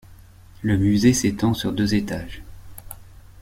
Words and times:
Le 0.63 0.77
musée 0.77 1.13
s'étend 1.13 1.53
sur 1.53 1.71
deux 1.73 1.93
étages. 1.93 2.41